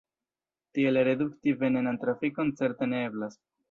[0.77, 3.43] Tiel redukti venenan trafikon certe ne eblas.